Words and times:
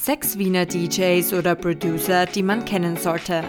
Sechs 0.00 0.38
Wiener 0.38 0.64
DJs 0.64 1.34
oder 1.34 1.54
Producer, 1.54 2.24
die 2.24 2.42
man 2.42 2.64
kennen 2.64 2.96
sollte. 2.96 3.42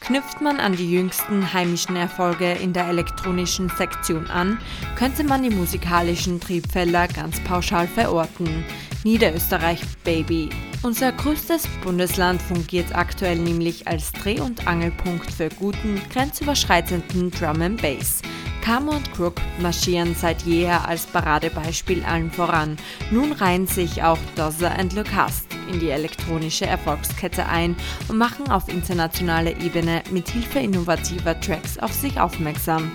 Knüpft 0.00 0.40
man 0.40 0.58
an 0.58 0.74
die 0.74 0.90
jüngsten 0.90 1.52
heimischen 1.52 1.96
Erfolge 1.96 2.52
in 2.52 2.72
der 2.72 2.88
elektronischen 2.88 3.68
Sektion 3.76 4.26
an, 4.30 4.58
könnte 4.96 5.22
man 5.22 5.42
die 5.42 5.50
musikalischen 5.50 6.40
Triebfelder 6.40 7.08
ganz 7.08 7.38
pauschal 7.44 7.86
verorten. 7.86 8.64
Niederösterreich 9.04 9.82
Baby. 10.02 10.48
Unser 10.82 11.12
größtes 11.12 11.68
Bundesland 11.84 12.40
fungiert 12.40 12.96
aktuell 12.96 13.36
nämlich 13.36 13.86
als 13.86 14.12
Dreh- 14.12 14.40
und 14.40 14.66
Angelpunkt 14.66 15.30
für 15.30 15.50
guten, 15.50 16.00
grenzüberschreitenden 16.10 17.30
Drum 17.30 17.60
and 17.60 17.82
Bass. 17.82 18.22
Kamo 18.62 18.92
und 18.92 19.12
Crook 19.12 19.40
marschieren 19.60 20.14
seit 20.14 20.42
jeher 20.42 20.86
als 20.86 21.06
Paradebeispiel 21.06 22.04
allen 22.04 22.30
voran. 22.30 22.76
Nun 23.10 23.32
reihen 23.32 23.66
sich 23.66 24.02
auch 24.02 24.18
Dozer 24.36 24.78
and 24.78 24.94
Lucast 24.94 25.46
in 25.72 25.80
die 25.80 25.90
elektronische 25.90 26.66
Erfolgskette 26.66 27.46
ein 27.46 27.76
und 28.08 28.18
machen 28.18 28.50
auf 28.50 28.68
internationaler 28.68 29.60
Ebene 29.60 30.02
mit 30.10 30.28
Hilfe 30.28 30.58
innovativer 30.58 31.38
Tracks 31.40 31.78
auf 31.78 31.92
sich 31.92 32.20
aufmerksam. 32.20 32.90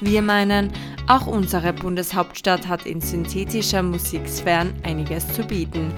Wir 0.00 0.22
meinen, 0.22 0.72
auch 1.08 1.26
unsere 1.26 1.72
Bundeshauptstadt 1.72 2.68
hat 2.68 2.86
in 2.86 3.00
synthetischer 3.00 3.82
Musiksphären 3.82 4.74
einiges 4.84 5.26
zu 5.32 5.42
bieten. 5.42 5.92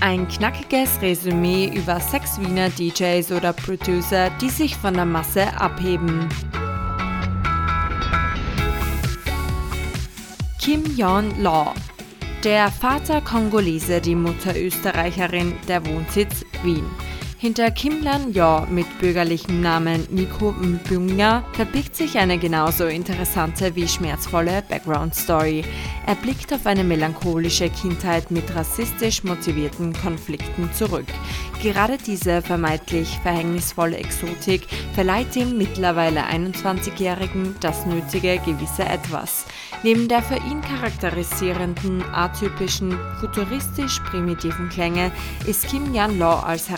Ein 0.00 0.28
knackiges 0.28 1.02
Resümee 1.02 1.70
über 1.74 2.00
sechs 2.00 2.40
Wiener 2.40 2.70
DJs 2.70 3.32
oder 3.32 3.52
Producer, 3.52 4.30
die 4.40 4.48
sich 4.48 4.76
von 4.76 4.94
der 4.94 5.04
Masse 5.04 5.46
abheben. 5.58 6.28
Kim 10.70 10.84
Yeon-law. 10.96 11.74
Der 12.44 12.70
Vater 12.70 13.20
Kongolese, 13.22 14.00
die 14.00 14.14
Mutter 14.14 14.56
Österreicherin, 14.56 15.52
der 15.66 15.84
Wohnsitz 15.84 16.44
Wien. 16.62 16.84
Hinter 17.40 17.70
Kim 17.70 18.02
Lan-yo 18.02 18.66
mit 18.68 18.86
bürgerlichem 18.98 19.62
Namen 19.62 20.06
Nico 20.10 20.52
Mbunga 20.52 21.42
verbirgt 21.54 21.96
sich 21.96 22.18
eine 22.18 22.36
genauso 22.36 22.84
interessante 22.84 23.74
wie 23.74 23.88
schmerzvolle 23.88 24.62
Background-Story. 24.68 25.64
Er 26.06 26.16
blickt 26.16 26.52
auf 26.52 26.66
eine 26.66 26.84
melancholische 26.84 27.70
Kindheit 27.70 28.30
mit 28.30 28.54
rassistisch 28.54 29.24
motivierten 29.24 29.94
Konflikten 29.94 30.70
zurück. 30.74 31.06
Gerade 31.62 31.96
diese 31.96 32.42
vermeintlich 32.42 33.18
verhängnisvolle 33.22 33.96
Exotik 33.96 34.66
verleiht 34.94 35.34
dem 35.34 35.56
mittlerweile 35.56 36.24
21-Jährigen 36.24 37.54
das 37.60 37.86
nötige 37.86 38.38
gewisse 38.44 38.84
Etwas. 38.84 39.46
Neben 39.82 40.08
der 40.08 40.22
für 40.22 40.36
ihn 40.36 40.60
charakterisierenden, 40.62 42.02
atypischen, 42.12 42.98
futuristisch 43.20 44.00
primitiven 44.00 44.68
Klänge 44.68 45.10
ist 45.46 45.68
Kim 45.68 45.94
Yan-law 45.94 46.40
als 46.40 46.68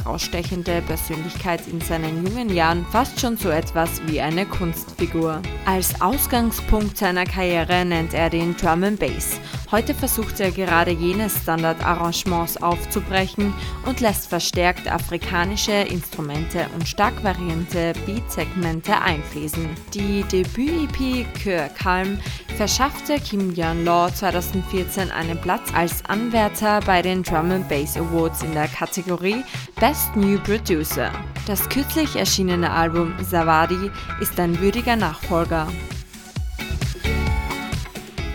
herausstechende 0.53 0.83
Persönlichkeit 0.83 1.67
in 1.69 1.81
seinen 1.81 2.27
jungen 2.27 2.55
Jahren 2.55 2.85
fast 2.91 3.19
schon 3.21 3.37
so 3.37 3.49
etwas 3.49 4.03
wie 4.07 4.21
eine 4.21 4.47
Kunstfigur. 4.47 5.41
Als 5.67 6.01
Ausgangspunkt 6.01 6.99
seiner 6.99 7.25
Karriere 7.25 7.85
nennt 7.85 8.15
er 8.15 8.31
den 8.31 8.57
Drum 8.57 8.85
and 8.85 9.01
Bass. 9.01 9.39
Heute 9.73 9.95
versucht 9.95 10.39
er 10.39 10.51
gerade 10.51 10.91
jene 10.91 11.31
Standardarrangements 11.31 12.59
aufzubrechen 12.59 13.55
und 13.87 14.01
lässt 14.01 14.29
verstärkt 14.29 14.87
afrikanische 14.87 15.73
Instrumente 15.73 16.67
und 16.75 16.87
stark 16.87 17.25
variante 17.25 17.95
Beat-Segmente 18.05 19.01
einfließen. 19.01 19.71
Die 19.95 20.25
Debüt-EP 20.25 21.27
Kör 21.43 21.71
Calm 21.71 22.19
verschaffte 22.59 23.19
Kim 23.19 23.55
Yeon-law 23.55 24.13
2014 24.13 25.11
einen 25.11 25.41
Platz 25.41 25.73
als 25.75 26.05
Anwärter 26.05 26.81
bei 26.85 27.01
den 27.01 27.23
Drum 27.23 27.65
Bass 27.67 27.97
Awards 27.97 28.43
in 28.43 28.53
der 28.53 28.69
Kategorie 28.69 29.43
Best 29.81 30.15
New 30.15 30.39
Producer. 30.41 31.11
Das 31.47 31.67
kürzlich 31.71 32.15
erschienene 32.17 32.71
Album 32.71 33.15
Savadi 33.23 33.91
ist 34.21 34.39
ein 34.39 34.61
würdiger 34.61 34.97
Nachfolger. 34.97 35.67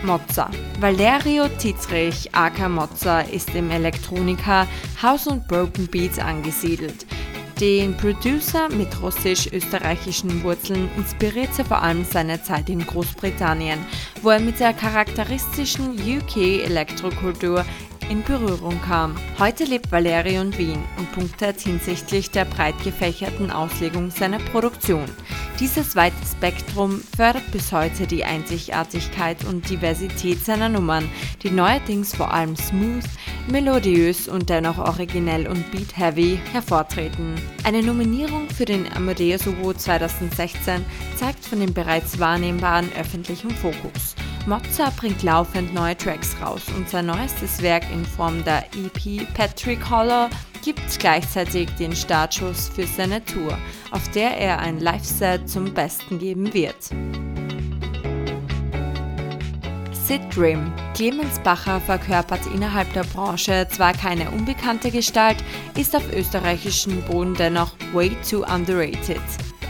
Mozza. 0.02 0.50
Valerio 0.80 1.48
Titrich 1.48 2.28
aka 2.32 2.68
Mozza 2.68 3.20
ist 3.20 3.54
im 3.54 3.70
Elektronika, 3.70 4.66
House 5.02 5.26
und 5.26 5.46
Broken 5.48 5.86
Beats 5.88 6.18
angesiedelt. 6.18 7.06
Den 7.60 7.96
Producer 7.96 8.68
mit 8.68 9.02
russisch-österreichischen 9.02 10.44
Wurzeln 10.44 10.88
inspirierte 10.96 11.64
vor 11.64 11.82
allem 11.82 12.04
seine 12.04 12.40
Zeit 12.40 12.70
in 12.70 12.86
Großbritannien, 12.86 13.80
wo 14.22 14.30
er 14.30 14.38
mit 14.38 14.60
der 14.60 14.72
charakteristischen 14.72 15.98
UK-Elektrokultur 15.98 17.64
in 18.08 18.22
Berührung 18.22 18.80
kam. 18.82 19.16
Heute 19.38 19.64
lebt 19.64 19.90
Valerio 19.90 20.40
in 20.40 20.56
Wien 20.56 20.84
und 20.98 21.10
punktet 21.12 21.60
hinsichtlich 21.60 22.30
der 22.30 22.44
breit 22.44 22.76
gefächerten 22.84 23.50
Auslegung 23.50 24.10
seiner 24.10 24.38
Produktion. 24.38 25.06
Dieses 25.60 25.96
weite 25.96 26.14
Spektrum 26.24 27.02
fördert 27.16 27.50
bis 27.50 27.72
heute 27.72 28.06
die 28.06 28.24
Einzigartigkeit 28.24 29.44
und 29.44 29.68
Diversität 29.68 30.44
seiner 30.44 30.68
Nummern, 30.68 31.10
die 31.42 31.50
neuerdings 31.50 32.14
vor 32.14 32.32
allem 32.32 32.54
smooth, 32.54 33.02
melodiös 33.48 34.28
und 34.28 34.50
dennoch 34.50 34.78
originell 34.78 35.48
und 35.48 35.68
beat-heavy 35.72 36.38
hervortreten. 36.52 37.34
Eine 37.64 37.82
Nominierung 37.82 38.48
für 38.50 38.66
den 38.66 38.86
Amadeus 38.92 39.48
Award 39.48 39.80
2016 39.80 40.84
zeigt 41.16 41.44
von 41.44 41.58
dem 41.58 41.74
bereits 41.74 42.20
wahrnehmbaren 42.20 42.88
öffentlichen 42.96 43.50
Fokus. 43.50 44.14
Mozart 44.46 44.96
bringt 44.96 45.24
laufend 45.24 45.74
neue 45.74 45.96
Tracks 45.96 46.36
raus 46.40 46.62
und 46.76 46.88
sein 46.88 47.06
neuestes 47.06 47.60
Werk 47.60 47.82
in 47.92 48.06
Form 48.06 48.44
der 48.44 48.64
EP 48.76 49.26
Patrick 49.34 49.90
Holler 49.90 50.30
gibt 50.62 50.98
gleichzeitig 50.98 51.68
den 51.78 51.94
Startschuss 51.94 52.68
für 52.68 52.86
seine 52.86 53.24
Tour, 53.24 53.56
auf 53.90 54.08
der 54.10 54.36
er 54.38 54.58
ein 54.58 54.80
Live-Set 54.80 55.48
zum 55.48 55.72
Besten 55.72 56.18
geben 56.18 56.52
wird. 56.54 56.90
Sid 60.08 60.22
Dream. 60.34 60.72
Clemens 60.94 61.38
Bacher 61.40 61.80
verkörpert 61.80 62.40
innerhalb 62.54 62.90
der 62.94 63.04
Branche 63.04 63.68
zwar 63.70 63.92
keine 63.92 64.30
unbekannte 64.30 64.90
Gestalt, 64.90 65.36
ist 65.76 65.94
auf 65.94 66.12
österreichischem 66.12 67.02
Boden 67.02 67.34
dennoch 67.34 67.72
way 67.92 68.16
too 68.28 68.42
underrated. 68.44 69.20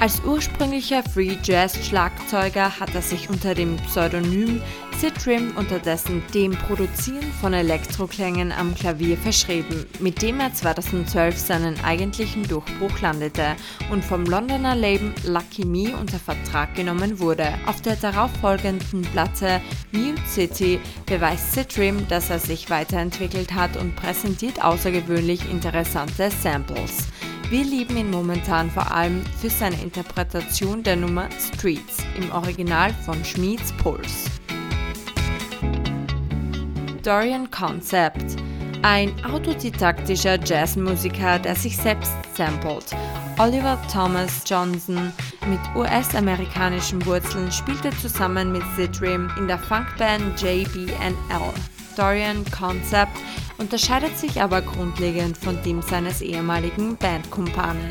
Als 0.01 0.23
ursprünglicher 0.25 1.03
Free 1.03 1.37
Jazz 1.43 1.85
Schlagzeuger 1.85 2.79
hat 2.79 2.95
er 2.95 3.03
sich 3.03 3.29
unter 3.29 3.57
dem 3.57 3.77
Pseudonym 3.79 4.63
Citrim 4.97 5.57
unterdessen 5.57 6.23
dem 6.33 6.53
Produzieren 6.53 7.33
von 7.41 7.53
Elektroklängen 7.53 8.53
am 8.53 8.77
Klavier 8.77 9.17
verschrieben, 9.17 9.87
mit 9.99 10.23
dem 10.23 10.39
er 10.39 10.55
2012 10.55 11.37
seinen 11.37 11.85
eigentlichen 11.85 12.47
Durchbruch 12.47 13.01
landete 13.01 13.57
und 13.91 14.05
vom 14.05 14.25
Londoner 14.25 14.77
Label 14.77 15.13
Lucky 15.25 15.65
Me 15.65 15.97
unter 15.97 16.19
Vertrag 16.21 16.77
genommen 16.77 17.19
wurde. 17.19 17.55
Auf 17.67 17.83
der 17.83 17.97
darauffolgenden 17.97 19.03
Platte 19.03 19.61
Mute 19.91 20.23
City 20.29 20.79
beweist 21.07 21.55
Citrim, 21.55 22.07
dass 22.07 22.31
er 22.31 22.39
sich 22.39 22.71
weiterentwickelt 22.71 23.53
hat 23.53 23.77
und 23.77 23.97
präsentiert 23.97 24.63
außergewöhnlich 24.63 25.51
interessante 25.51 26.31
Samples. 26.31 27.09
Wir 27.51 27.65
lieben 27.65 27.97
ihn 27.97 28.11
momentan 28.11 28.71
vor 28.71 28.91
allem 28.93 29.25
für 29.41 29.49
seine 29.49 29.81
Interpretation 29.81 30.83
der 30.83 30.97
Nummer 30.97 31.31
Streets 31.39 32.05
im 32.19 32.31
Original 32.31 32.93
von 33.07 33.25
Schmieds 33.25 33.73
Puls. 33.79 34.27
Dorian 37.03 37.51
Concept 37.51 38.37
ein 38.83 39.13
autodidaktischer 39.25 40.39
Jazzmusiker, 40.45 41.39
der 41.39 41.55
sich 41.55 41.77
selbst 41.77 42.13
samplet. 42.35 42.85
Oliver 43.39 43.79
Thomas 43.91 44.43
Johnson 44.47 45.13
mit 45.49 45.59
US-amerikanischen 45.75 47.05
Wurzeln 47.07 47.51
spielte 47.51 47.91
zusammen 47.99 48.53
mit 48.53 48.63
Zitrim 48.77 49.31
in 49.39 49.49
der 49.49 49.59
Funkband 49.59 50.41
JBNL. 50.41 51.55
Dorian 51.97 52.45
Concept 52.51 53.17
unterscheidet 53.59 54.17
sich 54.17 54.41
aber 54.41 54.63
grundlegend 54.63 55.37
von 55.37 55.63
dem 55.63 55.83
seines 55.83 56.23
ehemaligen 56.23 56.97
Bandkumpanen. 56.97 57.91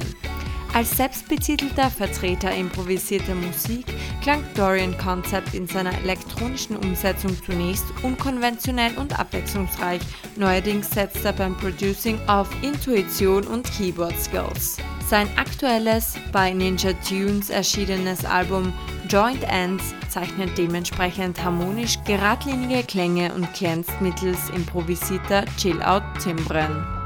Als 0.78 0.96
selbstbetitelter 0.96 1.90
Vertreter 1.90 2.54
improvisierter 2.54 3.34
Musik 3.34 3.88
klang 4.22 4.44
Dorian 4.54 4.96
Concept 5.00 5.56
in 5.56 5.66
seiner 5.66 5.92
elektronischen 6.04 6.78
Umsetzung 6.78 7.36
zunächst 7.44 7.86
unkonventionell 8.04 8.96
und 8.96 9.20
abwechslungsreich, 9.20 10.00
neuerdings 10.36 10.92
setzt 10.92 11.26
er 11.26 11.34
beim 11.34 11.58
Producing 11.58 12.20
auf 12.28 12.48
Intuition 12.62 13.48
und 13.48 13.66
Keyboard 13.72 14.22
Skills. 14.22 14.78
Sein 15.08 15.28
aktuelles, 15.36 16.14
bei 16.32 16.54
Ninja 16.54 16.94
Tunes 16.94 17.50
erschienenes 17.50 18.24
Album 18.24 18.72
Joint 19.10 19.46
Ends 19.46 19.96
zeichnet 20.10 20.56
dementsprechend 20.60 21.44
harmonisch 21.44 21.98
geradlinige 22.06 22.84
Klänge 22.84 23.34
und 23.34 23.52
glänzt 23.56 24.00
mittels 24.00 24.52
improvisierter 24.52 25.44
Chill-Out-Timbren. 25.58 26.97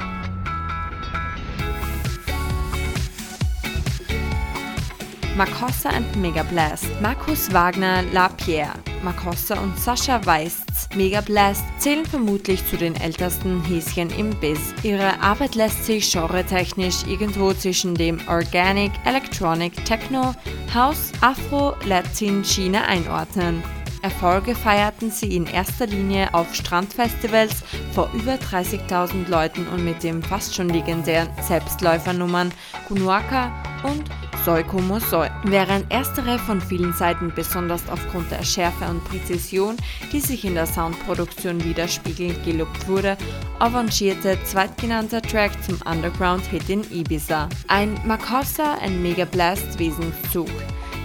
Makossa 5.41 5.89
and 5.89 6.15
Mega 6.17 6.43
Blast, 6.43 6.85
Markus 7.01 7.51
Wagner 7.51 8.03
La 8.13 8.29
Pierre, 8.29 8.75
Makossa 9.01 9.59
und 9.59 9.75
Sascha 9.75 10.23
Weists 10.23 10.87
Mega 10.95 11.19
Blast 11.21 11.63
zählen 11.79 12.05
vermutlich 12.05 12.63
zu 12.67 12.77
den 12.77 12.95
ältesten 12.95 13.59
Häschen 13.63 14.11
im 14.19 14.39
Biz. 14.39 14.59
Ihre 14.83 15.19
Arbeit 15.19 15.55
lässt 15.55 15.83
sich 15.83 16.11
genretechnisch 16.11 17.07
irgendwo 17.07 17.53
zwischen 17.53 17.95
dem 17.95 18.19
Organic, 18.27 18.91
Electronic, 19.03 19.83
Techno, 19.83 20.35
House, 20.75 21.11
Afro, 21.21 21.73
Latin, 21.85 22.43
China 22.43 22.83
einordnen. 22.83 23.63
Erfolge 24.03 24.53
feierten 24.53 25.09
sie 25.09 25.35
in 25.35 25.47
erster 25.47 25.87
Linie 25.87 26.31
auf 26.35 26.53
Strandfestivals 26.53 27.63
vor 27.93 28.11
über 28.13 28.33
30.000 28.33 29.27
Leuten 29.27 29.67
und 29.69 29.83
mit 29.83 30.03
dem 30.03 30.21
fast 30.21 30.53
schon 30.53 30.69
legendären 30.69 31.29
Selbstläufernummern 31.41 32.51
Kunuaka 32.87 33.51
und 33.83 34.03
Soi 34.43 34.63
como 34.63 34.99
Soi. 34.99 35.29
Während 35.43 35.91
erstere 35.91 36.39
von 36.39 36.59
vielen 36.59 36.93
Seiten 36.93 37.31
besonders 37.35 37.87
aufgrund 37.89 38.31
der 38.31 38.43
Schärfe 38.43 38.85
und 38.85 39.03
Präzision, 39.03 39.77
die 40.11 40.19
sich 40.19 40.45
in 40.45 40.55
der 40.55 40.65
Soundproduktion 40.65 41.63
widerspiegeln, 41.63 42.35
gelobt 42.43 42.87
wurde, 42.87 43.17
avancierte 43.59 44.39
zweitgenannter 44.43 45.21
Track 45.21 45.51
zum 45.63 45.79
Underground-Hit 45.85 46.69
in 46.69 46.83
Ibiza. 46.91 47.49
Ein 47.67 47.99
Makossa 48.03 48.79
and 48.81 49.03
Mega 49.03 49.25
Blast 49.25 49.77
Wesenszug. 49.77 50.49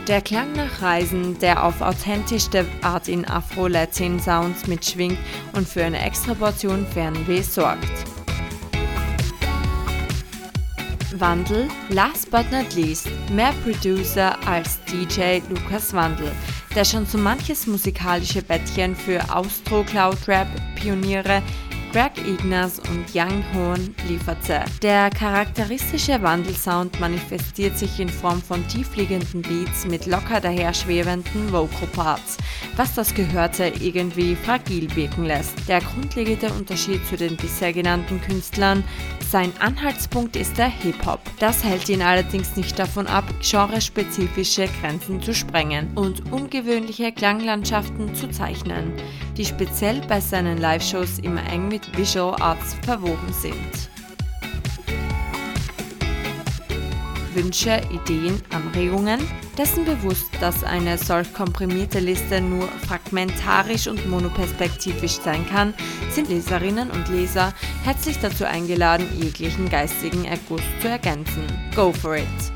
Der 0.09 0.23
Klang 0.23 0.53
nach 0.53 0.81
Reisen, 0.81 1.39
der 1.39 1.63
auf 1.63 1.83
authentischste 1.83 2.65
Art 2.81 3.07
in 3.07 3.27
Afro-Latin-Sounds 3.27 4.67
mitschwingt 4.67 5.19
und 5.53 5.69
für 5.69 5.85
eine 5.85 6.01
extra 6.01 6.33
Portion 6.33 6.87
Fernweh 6.87 7.43
sorgt. 7.43 8.16
Wandel, 11.21 11.69
last 11.91 12.31
but 12.31 12.51
not 12.51 12.75
least, 12.75 13.09
mehr 13.31 13.53
Producer 13.65 14.37
als 14.47 14.79
DJ 14.85 15.41
Lukas 15.49 15.93
Wandel, 15.93 16.33
der 16.75 16.85
schon 16.85 17.07
so 17.07 17.19
manches 17.19 17.67
musikalische 17.67 18.43
Bettchen 18.43 18.95
für 18.95 19.21
Austro 19.35 19.83
Cloud 19.85 20.29
Rap 20.29 20.49
Pioniere 20.75 21.43
Greg 21.97 22.19
Ignaz 22.27 22.79
und 22.91 23.07
Young 23.15 23.43
Horn 23.55 23.95
lieferte. 24.07 24.63
Der 24.83 25.09
charakteristische 25.09 26.21
Wandelsound 26.21 27.01
manifestiert 27.01 27.79
sich 27.79 27.99
in 28.01 28.11
Form 28.11 28.43
von 28.43 28.69
tiefliegenden 28.69 29.41
Beats 29.41 29.87
mit 29.87 30.05
locker 30.05 30.43
daherschwebenden 30.43 31.51
Vocal 31.51 31.89
Parts, 31.95 32.37
was 32.77 32.95
das 32.95 33.15
Gehörte 33.15 33.73
irgendwie 33.81 34.37
fragil 34.37 34.95
wirken 34.95 35.25
lässt. 35.25 35.55
Der 35.69 35.81
grundlegende 35.81 36.53
Unterschied 36.53 37.01
zu 37.07 37.17
den 37.17 37.35
bisher 37.37 37.73
genannten 37.73 38.21
Künstlern 38.21 38.85
sein 39.31 39.53
Anhaltspunkt 39.59 40.37
ist 40.37 40.57
der 40.59 40.69
Hip-Hop. 40.69 41.21
Das 41.39 41.65
hält 41.65 41.89
ihn 41.89 42.03
allerdings 42.03 42.57
nicht 42.57 42.79
davon 42.79 43.07
ab, 43.07 43.25
genrespezifische 43.41 44.69
Grenzen 44.81 45.21
zu 45.21 45.35
sprengen 45.35 45.91
und 45.97 46.33
ungewöhnliche 46.33 47.13
Klanglandschaften 47.13 48.15
zu 48.15 48.29
zeichnen, 48.29 48.93
die 49.37 49.45
speziell 49.45 50.01
bei 50.09 50.21
seinen 50.21 50.59
Live-Shows 50.59 51.19
immer 51.19 51.45
eng 51.51 51.69
mit 51.69 51.97
Visual 51.97 52.41
Arts 52.41 52.75
verwoben 52.85 53.33
sind. 53.33 53.96
Wünsche, 57.37 57.83
Ideen, 57.93 58.41
Anregungen? 58.51 59.21
Dessen 59.59 59.85
bewusst, 59.85 60.27
dass 60.41 60.65
eine 60.65 60.97
solch 60.97 61.33
komprimierte 61.35 62.01
Liste 62.01 62.41
nur 62.41 62.67
fragmentarisch 62.89 63.87
und 63.87 64.09
monoperspektivisch 64.09 65.19
sein 65.23 65.47
kann, 65.47 65.75
sind 66.11 66.31
Leserinnen 66.31 66.91
und 66.91 67.09
Leser 67.09 67.53
herzlich 67.85 68.19
dazu 68.21 68.47
eingeladen, 68.47 69.07
jeglichen 69.15 69.69
geistigen 69.69 70.25
Erguss 70.25 70.63
zu 70.81 70.89
ergänzen. 70.89 71.45
Go 71.75 71.93
for 71.93 72.17
it! 72.17 72.56